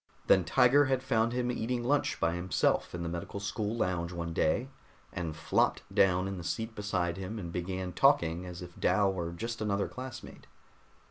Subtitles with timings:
[0.25, 4.33] Then Tiger had found him eating lunch by himself in the medical school lounge one
[4.33, 4.67] day
[5.13, 9.31] and flopped down in the seat beside him and began talking as if Dal were
[9.31, 10.47] just another classmate.